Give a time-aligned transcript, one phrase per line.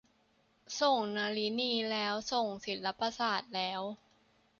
[0.81, 3.81] ส่งนลินีแล้ว ส่งศิลปศาสตร์แล้ว.